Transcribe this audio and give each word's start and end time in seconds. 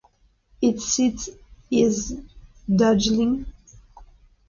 Its 0.63 0.83
seat 0.85 1.29
is 1.69 2.17
Darjeeling. 2.75 3.45